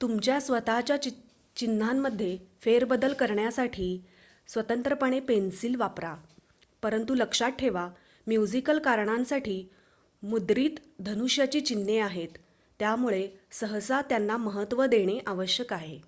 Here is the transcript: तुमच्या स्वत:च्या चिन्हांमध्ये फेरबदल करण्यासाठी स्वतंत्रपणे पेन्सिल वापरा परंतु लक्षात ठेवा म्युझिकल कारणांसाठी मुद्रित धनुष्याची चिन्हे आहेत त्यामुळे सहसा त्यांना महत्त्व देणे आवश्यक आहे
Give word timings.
तुमच्या 0.00 0.38
स्वत:च्या 0.40 0.96
चिन्हांमध्ये 1.56 2.36
फेरबदल 2.62 3.12
करण्यासाठी 3.12 3.86
स्वतंत्रपणे 4.48 5.20
पेन्सिल 5.20 5.76
वापरा 5.76 6.14
परंतु 6.82 7.14
लक्षात 7.14 7.52
ठेवा 7.58 7.88
म्युझिकल 8.26 8.78
कारणांसाठी 8.78 9.60
मुद्रित 10.22 10.80
धनुष्याची 11.00 11.60
चिन्हे 11.60 11.98
आहेत 12.00 12.38
त्यामुळे 12.80 13.26
सहसा 13.52 14.00
त्यांना 14.02 14.36
महत्त्व 14.36 14.86
देणे 14.86 15.18
आवश्यक 15.26 15.72
आहे 15.72 15.98